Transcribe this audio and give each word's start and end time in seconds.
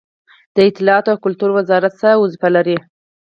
د 0.55 0.57
اطلاعاتو 0.69 1.11
او 1.13 1.17
کلتور 1.25 1.49
وزارت 1.57 1.93
څه 2.01 2.09
دنده 2.17 2.49
لري؟ 2.55 2.77